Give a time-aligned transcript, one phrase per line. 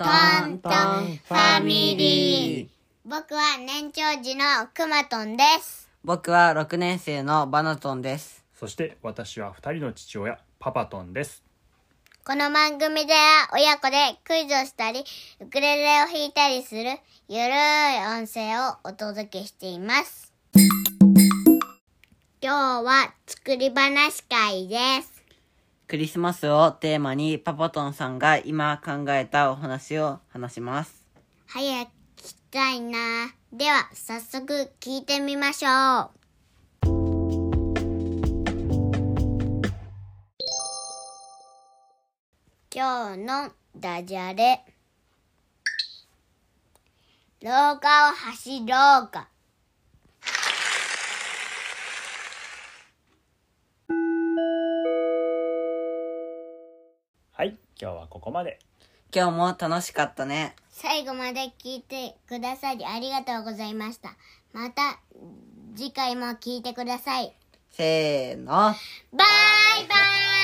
[0.00, 0.06] ト
[0.46, 2.68] ントンファミリー。
[3.04, 5.90] 僕は年長児のくまとんです。
[6.02, 8.42] 僕は6年生のバナトンです。
[8.54, 11.42] そして私は二人の父親パパトンです
[12.24, 15.04] この番組では親子でクイズをしたり、
[15.40, 16.80] ウクレレを弾いたりする
[17.28, 17.58] ゆるい
[18.18, 20.32] 音声をお届けしています。
[22.40, 25.19] 今日は作り話会です。
[25.90, 31.04] クリスマスをテーマにパパトンさんが今考えたお話を話します。
[31.48, 32.98] 早く聞きたいな。
[33.52, 36.10] では早速聞いてみましょう。
[42.72, 44.64] 今日のダジャレ。
[47.42, 47.50] 廊
[47.80, 48.64] 下を走ろ
[49.06, 49.28] うか。
[57.40, 58.58] はい今日はここまで
[59.16, 60.54] 今日も楽しかったね。
[60.68, 64.10] 最後まで聞いてくださりありがとうございました。
[64.52, 65.00] また
[65.74, 67.32] 次回も聞いてください。
[67.70, 68.44] せーの。
[68.44, 68.74] バイ
[69.14, 69.24] バ
[70.36, 70.39] イ